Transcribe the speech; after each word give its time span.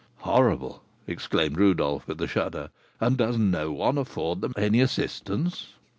"Horrible!" 0.21 0.81
exclaimed 1.05 1.59
Rodolph, 1.59 2.07
with 2.07 2.19
a 2.23 2.27
shudder; 2.27 2.71
"and 2.99 3.15
does 3.17 3.37
no 3.37 3.71
one 3.71 3.99
afford 3.99 4.41
them 4.41 4.55
any 4.57 4.81
assistance?" 4.81 5.73